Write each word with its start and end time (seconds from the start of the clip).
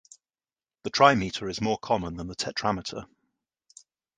The 0.81 0.89
trimeter 0.89 1.47
is 1.47 1.61
more 1.61 1.77
common 1.77 2.17
than 2.17 2.25
the 2.25 2.33
tetrameter. 2.33 3.05